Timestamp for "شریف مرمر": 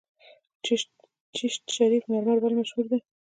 1.75-2.37